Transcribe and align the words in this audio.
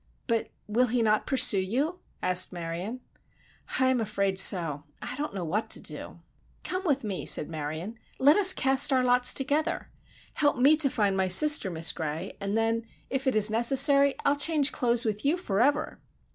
"But 0.25 0.49
will 0.65 0.87
he 0.87 1.03
not 1.03 1.27
pursue 1.27 1.59
you," 1.59 1.99
asked 2.23 2.51
Marion. 2.51 3.01
"I 3.79 3.85
am 3.89 4.01
afraid 4.01 4.39
so. 4.39 4.83
I 4.99 5.15
don't 5.15 5.35
know 5.35 5.43
what 5.45 5.69
to 5.69 5.79
do!" 5.79 6.21
"Come 6.63 6.83
with 6.85 7.03
me," 7.03 7.23
said 7.27 7.47
Marion. 7.49 7.99
"Let 8.17 8.35
us 8.35 8.51
cast 8.51 8.91
our 8.91 9.03
lots 9.03 9.31
together! 9.31 9.89
Help 10.33 10.57
me 10.57 10.75
to 10.75 10.89
find 10.89 11.15
my 11.15 11.27
sister, 11.27 11.69
Miss 11.69 11.91
Gray, 11.91 12.35
and 12.41 12.57
then, 12.57 12.83
if 13.11 13.27
it 13.27 13.35
is 13.35 13.51
necessary, 13.51 14.15
I'll 14.25 14.35
change 14.37 14.71
clothes 14.71 15.05
with 15.05 15.23
you 15.23 15.37
forever!" 15.37 15.99